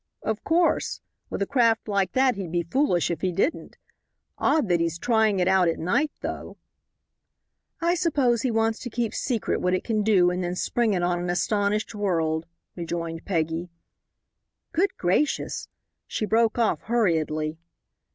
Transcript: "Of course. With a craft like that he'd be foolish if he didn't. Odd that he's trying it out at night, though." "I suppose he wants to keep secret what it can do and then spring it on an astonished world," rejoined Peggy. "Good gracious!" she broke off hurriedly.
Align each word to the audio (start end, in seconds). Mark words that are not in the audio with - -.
"Of 0.23 0.43
course. 0.43 0.99
With 1.29 1.43
a 1.43 1.45
craft 1.45 1.87
like 1.87 2.13
that 2.13 2.33
he'd 2.33 2.51
be 2.51 2.63
foolish 2.63 3.11
if 3.11 3.21
he 3.21 3.31
didn't. 3.31 3.77
Odd 4.39 4.67
that 4.67 4.79
he's 4.79 4.97
trying 4.97 5.39
it 5.39 5.47
out 5.47 5.67
at 5.67 5.77
night, 5.77 6.09
though." 6.21 6.57
"I 7.81 7.93
suppose 7.93 8.41
he 8.41 8.49
wants 8.49 8.79
to 8.79 8.89
keep 8.89 9.13
secret 9.13 9.61
what 9.61 9.75
it 9.75 9.83
can 9.83 10.01
do 10.01 10.31
and 10.31 10.43
then 10.43 10.55
spring 10.55 10.95
it 10.95 11.03
on 11.03 11.19
an 11.19 11.29
astonished 11.29 11.93
world," 11.93 12.47
rejoined 12.75 13.25
Peggy. 13.25 13.69
"Good 14.71 14.97
gracious!" 14.97 15.67
she 16.07 16.25
broke 16.25 16.57
off 16.57 16.81
hurriedly. 16.81 17.59